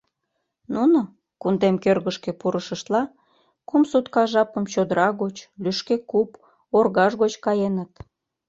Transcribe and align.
Нуно 0.75 0.99
кундем 1.41 1.75
кӧргышкӧ 1.83 2.31
пурышыштла 2.39 3.01
кум 3.67 3.81
сутка 3.91 4.23
жапым 4.31 4.65
чодыра 4.73 5.09
гоч, 5.21 5.35
лӱшке 5.63 5.95
куп, 6.09 6.29
оргаж 6.77 7.11
гоч 7.21 7.33
каеныт. 7.45 7.91